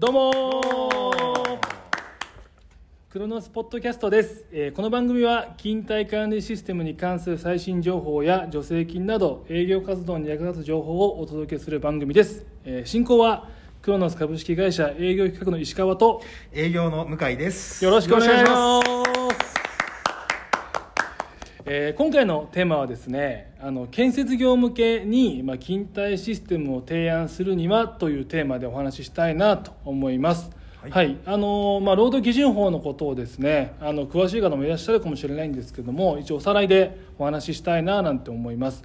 [0.00, 0.62] どうも
[3.10, 13.50] クロノスポッドキャストです、えーこの番組は勤怠管理システムに関する最新情報や助成金など営業活動に役立つ情報をお届けする番組です、えー進行は
[13.82, 17.84] クロノス株式会社営業企画の石川と営業の向井です。
[17.84, 18.99] よろしくお願いします
[21.66, 30.50] えー今回のテーマはですねあの建設業向けに、まあ、勤怠システムを提案するにはというテーマでお話ししたいなと思います。
[30.82, 31.12] は、はい。
[31.12, 38.82] いあのまあ、労働基準法のことをですねあの詳しい方もいらっしゃるかもしれないんですけども一応おさらいでお話ししたいななんて思います。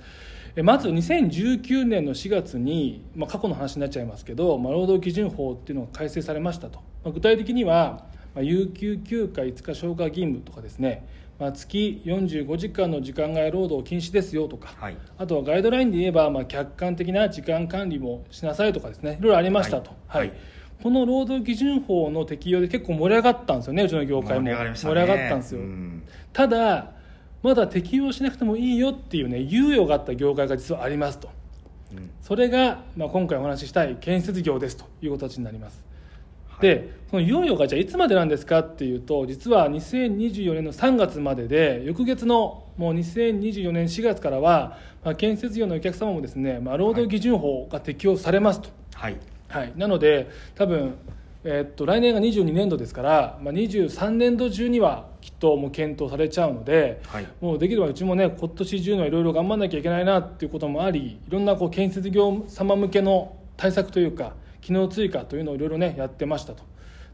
[0.58, 11.06] えまず2019年の4月に、まあ、過去の話になっちゃいますけど、まあ、労働基準法っていうのが改正されましたと、まあ、具体的には、まあ、有給休暇5日消化義務とかですね、
[11.40, 14.98] まあ、月45時間の時間外労働禁止ですよとか、はい。
[15.18, 20.28] あとはガイドラインで言えば、まあ、客観的な時間管理もしなさいとかですねいろいろありましたと、はい。
[20.30, 20.38] はい。
[20.82, 24.46] この労働基準法の適用で結構盛り上がったんですよねうちの業界も。
[24.46, 26.04] 盛り上がったんですよ、うん。
[26.34, 26.92] ただ
[27.44, 31.30] まだ適用しなくてもいいよっていうね猶予があった業界が実はありますと。
[31.94, 32.10] うん。
[32.22, 35.84] それが、まあ、今回お話ししたい建設業ですという形になります、
[36.62, 49.18] でその猶予がじゃあいつまでなんですかっていうと実は2024年の3月までで翌月のもう2024年4月からは、まあ、建設業のお客様もですね、まあ、労働基準法が適用されますと、はい。
[49.48, 50.96] はい、なので多分、
[51.44, 57.28] えーっと来年が22年度ですから、まあ、23年度中にはきっともう検討されちゃうので、はい。
[57.40, 64.34] もうできればうちもね今年中にはいろいろ頑張らなきゃいけないなっていうこともありいろんなこう建設業様向けの対策というか
[64.66, 66.64] 機能追加というのをいろいろねやってましたと。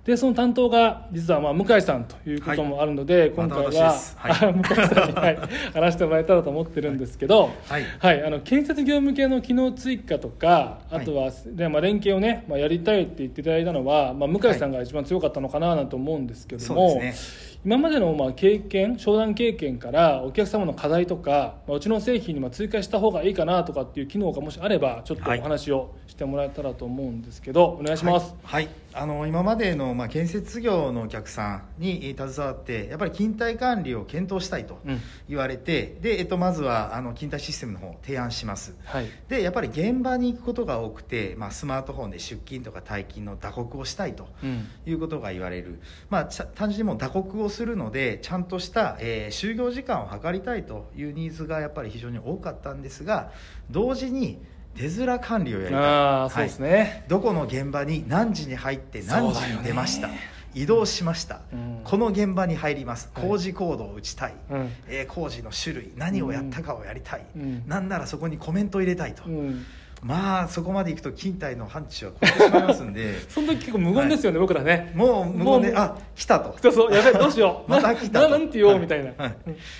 [0.06, 4.16] でその担当が実はまあ向井さんということもあるので、今回また私は、です。
[4.18, 4.54] はい。
[4.56, 5.38] 向井さんに、はい、
[5.74, 7.84] 話してもらえたらと思ってるんですけど、はい。
[8.00, 25.40] はい、あの建設業向けの機能追加とかあとは、でまあ、連携をね、まあ、やりたいって言っていただいたのは、まあ、向井さんが一番強かったのかななんて思うんですけども、そうです今までのまあ経験商談経験からお客様の課題とか、まあ、うちの製品にまあ追加した方がいいかなとかっていう機能がもしあればちょっとはい。
[25.40, 28.36] お話をしてもらえたらと思うんですけど、お願いします。
[28.44, 28.76] はい、はい。
[28.94, 35.00] あの今までの、まあ、建設業のお客さんにえー携わってやっぱり勤怠管理を検討したいとうん。
[35.30, 38.76] 言われて、でえっと、まずはあの勤怠システムの方を提案します。
[38.86, 39.06] はい。
[39.30, 44.68] でやっぱり現場に行くことが多くて、まあ、スマートフォンで出勤とか退勤の打刻をしたいとうん。
[44.86, 45.80] いうことが言われる、
[46.10, 53.32] まあ、ちゃ単純にもう打刻をするのでちゃんとした、えー就業時間を測りたいというニーズがやっぱり非常に多かったんですが
[53.70, 54.40] 同時に
[54.76, 55.84] 出面管理をやりたい。
[55.84, 60.10] ああそうですね、どこの現場に何時に入って何時に出ました、
[60.54, 61.82] 移動しました、うん。
[61.84, 63.10] この現場に入ります。
[63.14, 63.28] はい。
[63.28, 64.70] 工事コードを打ちたい、うん。
[64.88, 67.64] えー工事の種類何をやったかをやりたい、うん。
[67.68, 69.66] なんならそこにコメントを入れたいと、うん、
[70.04, 73.20] まあそこまでいくと勤怠の範疇は超えてしまいますんで。
[73.30, 74.92] その時結構無言ですよね、僕らね。
[74.96, 76.56] もう無言であ来たと。
[76.62, 77.70] そうそうやべえどうしよう。
[77.72, 78.30] また来たと。
[78.30, 78.82] ななんて言おう、はい。
[78.82, 79.36] みたいな、はい。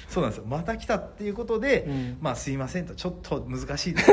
[0.08, 0.46] そうなんですよ。
[0.48, 2.18] また来たっていうことで、うん。
[2.22, 2.94] まあすいませんと。
[2.94, 4.12] ちょっと難しいです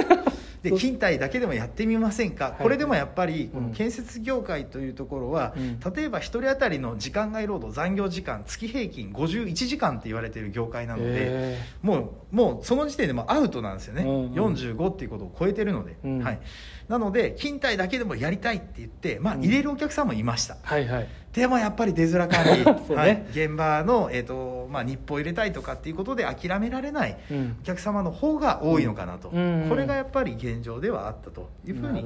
[0.63, 2.63] で勤怠だけでもやってみませんか、い。
[2.63, 3.69] これでもやっぱりこうん。
[3.69, 5.81] の建設業界というところは、うん。
[5.81, 11.99] 例えば1人当たりの時間外労働残業時間月平均51時間って言われている業界なので、へも
[12.33, 14.33] うもうその時点でもうアウトなんですよね、うんうん。
[14.33, 16.19] 45っていうことを超えてるので、うん。
[16.23, 16.41] はい、
[16.89, 19.41] なので勤怠だけでもやりたいって言って、まあ、うん。
[19.41, 21.09] 入れるお客さんもいました、ーはいはい。
[21.33, 22.97] でもやっぱり出面管理、 そうね。
[22.97, 27.57] はい、現場の、えーとまあ、日報を入れたいとかっていうことで諦められないうん。
[27.61, 32.05] お客様の方が多いのかなと、うんこれがやっぱり現状ではあったというふうに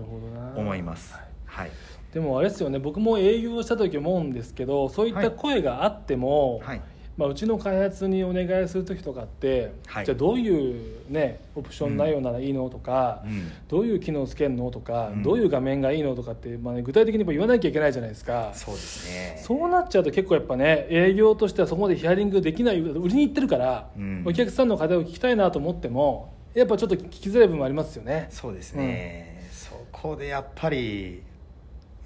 [0.57, 1.15] 思います。
[1.47, 1.71] はい。
[2.13, 2.79] でもあれですよね。
[2.79, 6.81] 僕も営業した時思うんですけどそういった声があっても、はい
[7.17, 10.07] まあ、うちの開発にお願いする時とかって、はい。
[10.07, 13.51] じゃあどういう、ね、オプション内容ならいいのとか、うん。
[13.69, 15.23] どういう機能つけるのとか、うん。
[15.23, 18.53] どういう画面がいいのとかって、まあね、具体的に言わなきゃいけないじゃないですか。
[18.55, 19.39] そうですね。
[19.43, 24.23] そうなっちゃうと結構やっぱね営業としてはそこまでヒアリングできない売りに行ってるから、うん。
[24.27, 28.29] お客さんの課題を聞きたいなと思ってもやっぱちょっと聞きづらい部分もありますよね。
[28.31, 31.23] そうですね、そこでやっぱり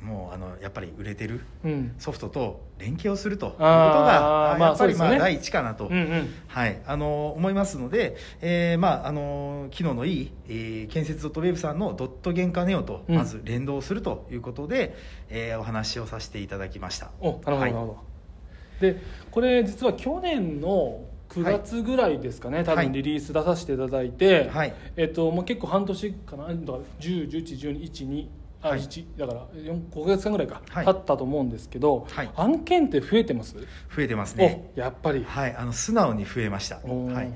[0.06, 1.94] もうあのやっぱり売れてるうん。
[1.98, 5.90] ソフトと連携をするということがやっぱりまあ第一かなと、
[6.46, 13.16] はい、あの思いますので、えーまあ、あの機能のいい、えー建設 .web さんのドット原価ネオとうん。
[13.16, 14.94] まず連動するということで、
[15.28, 17.10] えーお話をさせていただきました。
[17.20, 17.98] おなるほど、はいなるほど。
[18.80, 21.00] でこれ実は去年の
[21.30, 22.86] 9月ぐらいですかね、多はい。
[22.86, 24.74] 分リリース出させていただいて、はい。
[24.96, 28.28] えっともう結構半年かなだから10111212あ、
[28.68, 28.80] はい。
[28.80, 30.84] 1だから4 5ヶ月間ぐらいか、はい。
[30.84, 32.30] 経ったと思うんですけど、はい。
[32.36, 33.54] 案件って増えてます？
[33.54, 34.72] 増えてますね。
[34.76, 35.56] おやっぱり、はい。
[35.56, 37.32] あの素直に増えました、はい、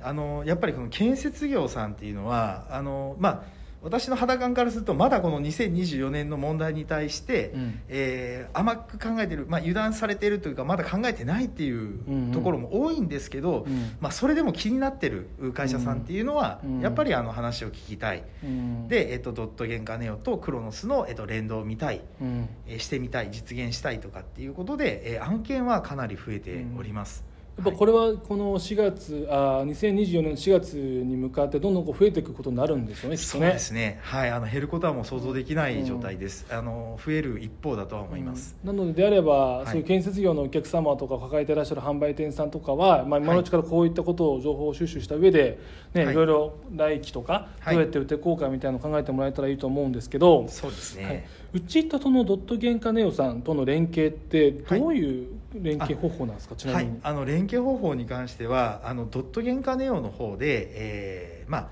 [0.00, 3.42] あのやっぱりこの建設業さんっていうのはあの、まあ、
[3.82, 7.80] 私の肌感からするとまだこの2024年の問題に対して、うん。
[7.88, 12.32] えー甘く考えてる、まあ、油断されてるというかまだ考えてないっていんううん。
[12.32, 13.96] ところも多いんですけど、うん。
[14.00, 16.80] まあ、それでも気になってる会社さんっていうのは、うん。
[16.80, 18.88] やっぱりあの話を聞きたい、うん。
[18.88, 22.48] で、えっと、ドットゲンカネオとクロノスの、えっと、連動を見たい、うん。
[22.66, 27.24] えーしてみたい実現したいとかっていうことで、えー案件はかなり増えております。
[27.56, 38.76] やっぱこれはこの4月あ2024年の4月に向かってどんどんこう増えていくことになるんですよねねそうですね、はい、あの減ることはもう想像できない状態です、あの増える一方だとは思います、うん。
[38.76, 39.70] なのでであれば、い。
[39.70, 45.58] そういう建設業のお客様とか抱えていらっしゃる販売店さんとかは、まあ、今のうちからこういったことを情報収集した上で、
[45.92, 46.14] ねはい。
[46.14, 47.74] い、ろいろ来期とかはい。
[47.74, 51.24] どうやって売っていこうかみたいなのを考えてもらえたらいいと思うんですけど、そうですね、はい、
[51.54, 56.86] うちとそのドットゲンカネオさんとの連携ってどういう連携方法なんですか、ちなはい。
[56.86, 61.70] みに、、あの連携方法に関してはあのドットゲンカネオの方で、えーまあ、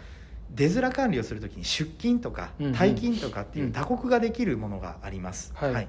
[0.54, 2.72] 出面管理をするときに出勤とかうんうん。
[2.72, 3.72] 退勤とかっていううん。
[3.72, 5.88] 打刻ができるものがあります、はい。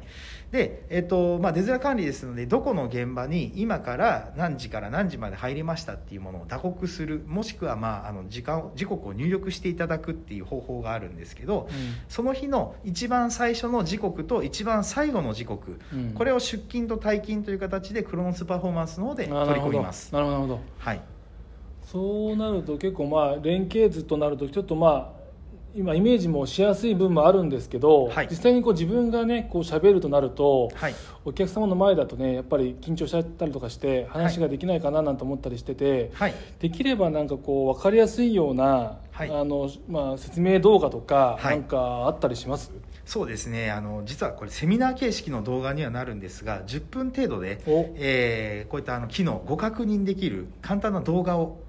[0.52, 11.70] で、えっとまあ、出面管理ですのでどこの現場に今から何時から何時まで入りましたっていうものを打刻するもしくは、まあ、あの時間を時刻を入力していただくっていう方法があるんですけど、
[12.10, 16.12] その日の一番最初の時刻と一番最後の時刻、うん。
[16.14, 20.14] これを出勤と退勤という形でクロノスパフォーマンスの方で取り込みます。
[20.14, 20.62] なるほどなるほど。
[20.78, 21.02] はい
[21.86, 25.22] そうなると結構まあ連携図となるとちょっとまあ
[25.74, 28.28] 今イメージもしやすい分もあるんですけど、はい。
[28.30, 30.96] 実際にこう自分がねこう喋るとなると、はい。
[31.24, 36.34] お客様の前だとねやっぱり緊張しちゃったりとかして話ができないかななんて思ったりしてて、はい。
[36.60, 39.30] できればなんかこう分かりやすいような、はい。
[39.32, 41.60] あのまあ、説明動画とかはい。
[41.60, 42.74] なんかあったりします、
[43.06, 43.72] そうですね。
[43.72, 47.94] あの実はこれセミナー形式の動画にはなるんですが10分程度で、お。
[47.96, 51.60] えーこういったあの機能ご確認できる簡単な動画を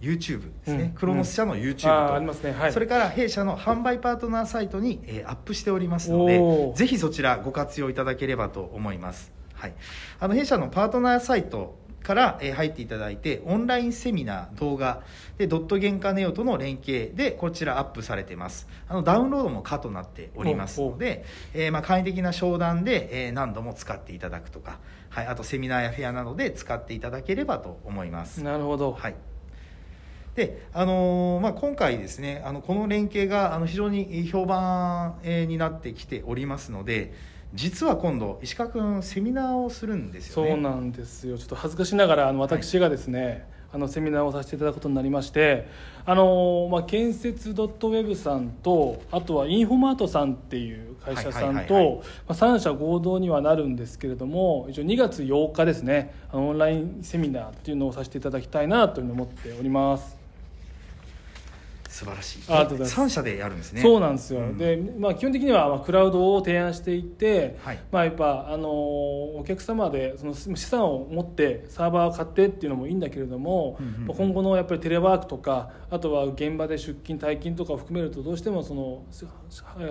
[0.00, 0.90] YouTube ですね、うん。
[0.90, 2.52] クロノス社の YouTube と、ありますね。
[2.52, 2.72] はい。
[2.72, 6.40] それから弊社の販売パートナーサイトに、えーアップしておりますので
[6.74, 9.74] ぜひそちらご活用いただければと思います、はい、
[10.20, 15.02] あの弊社のパートナーサイトから、えー入っていただいてオンラインセミナー動画
[15.38, 18.68] でドットゲンカネオとの連携でこちらアップされてます。
[18.86, 21.24] あのダウンロードも可となっておりますので、
[21.54, 28.42] えーまあ、簡易的な商談で、えー何度も使っていただくとか、はい、あとセミナーやフェアなどで使っていただければと思います。
[28.42, 29.14] なるほど、はい
[30.34, 37.14] であのーまあ、今回ですねあのこの連携があの非常に評判えーになってきておりますので
[37.54, 40.50] 実は今度石川君セミナーをするんですよね。
[40.50, 41.38] そうなんですよ。
[41.38, 45.68] ちょっと恥ずかしながらあの私がですね、あのセミナーをさせていただくことになりまして
[46.06, 51.66] あの、まあ、建設 .web さんとあとはインフォマートさんっていう会社さんはいはいはいはい。
[52.00, 60.23] とまあ3社合同にはなるんですけれども一応2月8日ですねあのオンラインセミナーっていうのをさせていただきたいなというふうに思っております。
[61.94, 62.42] 素晴らしい。
[62.48, 63.14] ありがとうございます。
[63.14, 63.80] 3社でやるんですね。
[63.80, 64.58] そうなんですよ、うん。
[64.58, 67.78] で、まあ、基本的にはまあクラウドを提案していって、はい。
[67.92, 79.24] まあ、やっぱ、あのーお客様でその資産を持ってサーバーを買ってっていうのもいいんだけれども、今後のやっぱりテレワークとかあとは現場で出勤退勤とかを含めるとどうしてもそのし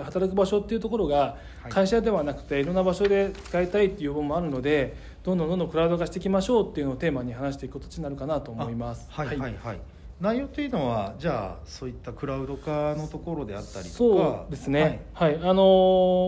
[0.02, 1.16] 働く場所っていうところが
[1.62, 1.72] はい。
[1.72, 9.08] 会社ではなくていろんな場所で使いたいっていう要望もあるのでどんどんどんどんクラウド化していきましょうっていうのをテーマに話していく形になるかなと思います。
[9.16, 9.38] あはい。
[9.38, 9.78] はいはい、
[10.24, 13.96] 内容というのはじゃあそういったクラウド化のところであったりとか。
[13.96, 15.34] そうですね、はい。
[15.36, 15.54] あの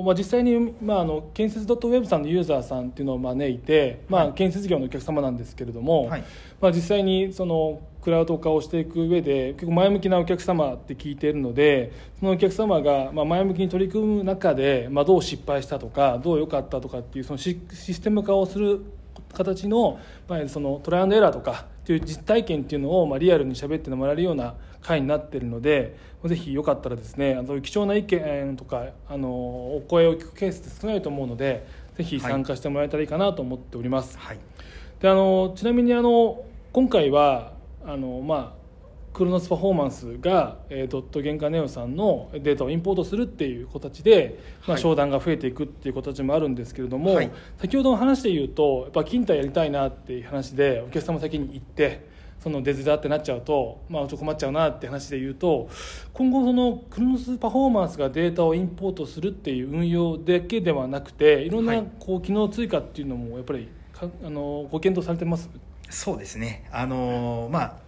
[0.03, 4.33] ーまあ、実際に、まあ、あの建設 .web さんのユーザーさんっていうのを招いて、まあ、はい。
[4.35, 6.25] 建設業のお客様なんですけれども、はい。
[6.61, 18.81] まあ、実際にそのクラウド化をしていく上で結構前向きなお客様って聞いているのでそのお客様がまあ前向きに取り組む中で、まあ、どう失敗したとかどう良かったとかっていうそのシシステム化をする
[19.37, 31.67] 形の,、まあ、そのトライアンドエラーとかっていう実体験っていうのをまあリアルに喋ってもらえるような回になっているのでぜひよかったらですねあの貴重な意見とかあのお声を聞くケースって少ないと思うので
[31.97, 34.19] ぜひ参加してもらえたらいいかなと思っております。
[34.19, 34.39] はい
[35.01, 37.53] であのちなみにあの今回は
[37.85, 38.66] あの、まあ、
[39.17, 44.83] クロノスパフォーマンスが、えードットゲンカネオさんのデータをインポートするっていう形で、まあ、はい。
[44.83, 47.31] 商談が増えていくっていう形もあるんですけれども、はい。
[47.57, 52.07] 先ほどの話で言うとやっぱ勤怠やりたいなっていう話でお客様先に行って
[52.41, 55.71] その出づらってなっちゃうと、まあ、ちょっと困っちゃうなって話で言うと
[56.13, 61.87] 今後そのクロノスパフォーマンスがデータをインポートするっていう運用だけではなくていろんはない。
[61.99, 65.49] こう機能追加っていうのもやっぱりかあのご検討されてます？
[65.89, 66.69] そうですね。
[66.71, 67.86] あのーまあ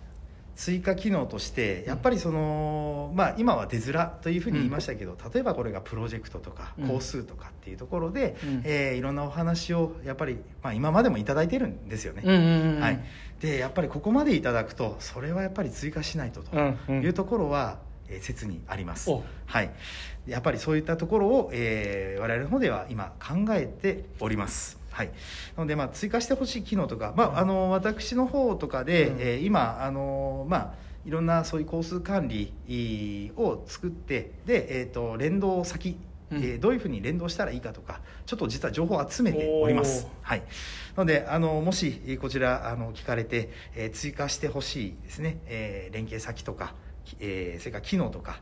[0.59, 6.89] 追加機能としてやっぱりその、まあ、今は出面というふうに言いましたけど、例えばこれがプロジェクトとかうん。
[6.89, 8.63] 工数とかっていうところで、うん。
[8.65, 13.01] えーいろんなお話をやっぱり、まあ、今までもいただいてるんですよね、はい、
[13.41, 16.57] でやっぱりここまでいただくとそれはやっぱり追加しないとと
[16.93, 19.11] いうところはえー切にあります。
[19.11, 19.23] お。
[19.47, 19.71] はい。
[20.27, 25.13] やっぱりそういったところを、えー我々の方では今考えておりますはい、
[25.57, 29.21] なので、まあ、追加してほしい機能とか、まあ、あの私の方とかで、うん。
[29.21, 30.75] えー今あの、まあ、
[31.07, 35.97] いろんなそういう工数管理を作ってで、えー、と連動先、
[36.33, 36.39] うん。
[36.39, 40.09] えーどういうふうに連動したらいいかとかちょっと実は情報を集めております。
[40.21, 40.41] はい、
[40.97, 46.75] なのであのもしえーこちらあの聞かれて、えー追加してほしいですね、えー連携先とか、
[47.05, 48.41] きえーそれから機能とか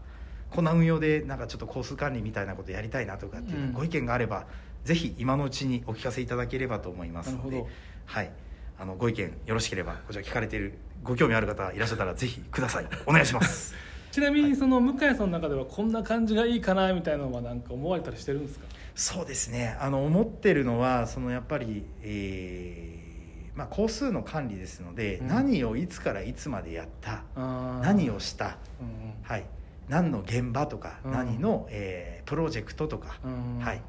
[0.51, 3.73] こんな運用でなんかちょっと工数管理みたいなことやりたいなとかっていううん。
[3.73, 4.47] ご意見があれば、
[4.85, 7.33] ぜひ今のうちにお聞かせいただければと思います。
[7.35, 7.65] ので
[8.05, 8.31] はい、
[8.79, 12.87] あのご意見よろしければこちら聞かれているご興味ある方いらっしゃったらぜひください。
[13.07, 13.75] お願いします。
[14.13, 18.65] ちなみにその向井さんの中ではこんな感じがいいかなみたいなのはなんか思われたりしてるんですか？
[18.95, 19.77] そうですね。
[19.79, 25.29] あの思ってるのはそのやっぱり、えーまあ、工数の管理ですので、うん。
[25.29, 27.25] 何をいつからいつまでやった
[27.83, 29.15] 何をした、うん。
[29.23, 29.45] はい、
[29.89, 31.13] 何の現場とか、うん。
[31.13, 33.65] 何の、えープロジェクトとか、うん。
[33.65, 33.83] はい、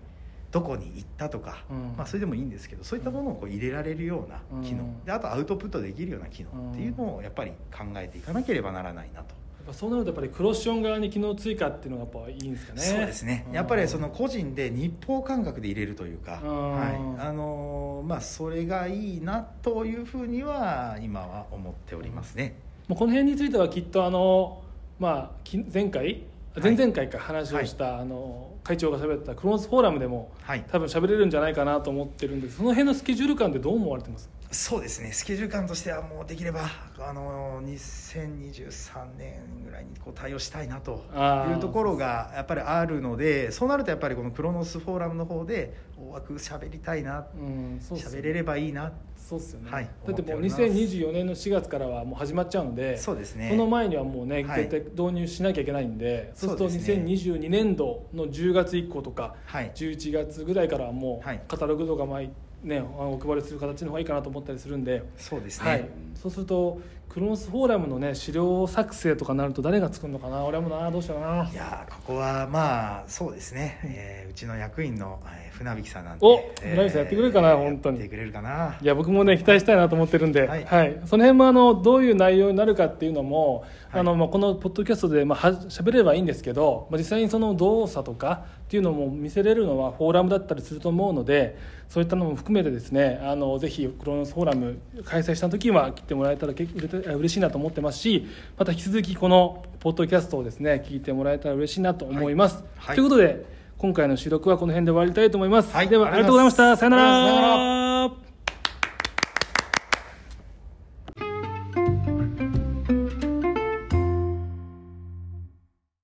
[0.52, 1.96] どこに行ったとか、うん。
[1.98, 9.36] まあ、それでもいいんですけどそういったものをこう入れられるような機能、うんであとアウトプットできるような機能っていうのをやっぱり考えていかなければならないなと。
[9.74, 12.82] そうなるとやっぱりクロッション側に機能追加っていうのがやっぱいいんですかね。
[12.82, 13.54] そうですね、うん。
[13.54, 16.72] やっぱりその個人で日報感覚で入れるというか、うん。
[16.72, 16.96] はい。
[17.20, 22.56] あのーまあ、それがいいなというふうには今は思っておりますね。
[22.88, 24.62] もうこの辺についてはきっとあの、
[25.00, 26.24] まあ、き前回
[26.60, 30.66] 前々回か話をした、あの会長が喋ったクロノスフォーラムでもはい。
[30.72, 34.30] 多分喋れるんじゃないかなと思ってるんですその辺のスケジュール感でどう思われてます？
[34.52, 35.12] そうですね。
[35.12, 41.04] スケジュール感としてはもうできればあの2023年ぐらいにこう対応したいなと
[41.50, 48.94] いうところがやっぱりあるのでそうなるとやっぱりこのクロノスフォーラムの方で大枠喋りたいなうんそうっす喋れればいいな。
[49.18, 50.62] そうっすよね、はいだってもう思っております。
[50.62, 53.50] 2024年の4月からはもう始まっちゃうのでそうですね。
[53.50, 54.70] その前にはもうね、はい。
[54.70, 57.04] 絶対導入しなきゃいけないんでそうするとそうですね。
[57.04, 59.72] 2022年度の10月以降とか、はい。
[59.76, 61.36] 11月ぐらいからはもはい。
[61.36, 70.44] うカタログとか毎ねあのお配りする形の方がいいかなと思ったりするんで、そうですね、はい、そうするとクロノスフォーラムのね資料作成とかなると誰が作るのかな。
[70.44, 71.50] 俺もなどうしようかな。
[71.50, 78.00] いやーここはまあそうですね、えーうちの役員の、えー船引さんなんておえー船引さんやってくれるかな本当に。
[78.00, 78.78] やってくれるかな。
[78.80, 80.92] いや僕もね期待したいなと思ってるんで、ははい。
[80.92, 91.58] いその辺もあのどういう内容になるかっていうのも、はいあのまあ、このポッドキャストでまあは喋れればいいんですけど、まあ、実際にその動作とかっていうのも見せれるのはフォーラムだったりすると思うので
[91.90, 98.28] そういったのも含めてですねあのぜひクロノスフォーラム開催した時は来てもらえたらけうれ嬉しいなと思ってますし
[98.58, 102.64] また引き続きこのポッドキャストをですね聞いてもらえたら嬉しいなと思います。
[102.78, 102.96] はい。
[102.96, 103.46] ということで
[103.78, 105.74] 今回の収録はこの辺で終わりたいと思います。
[105.74, 105.88] はい。
[105.88, 106.76] ではありがとうございました。
[106.78, 107.87] さよなさよなら